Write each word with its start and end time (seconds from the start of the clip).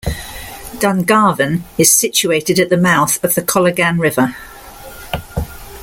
Dungarvan 0.79 1.61
is 1.77 1.93
situated 1.93 2.57
at 2.59 2.69
the 2.69 2.75
mouth 2.77 3.23
of 3.23 3.35
the 3.35 3.43
Colligan 3.43 3.99
River. 3.99 4.35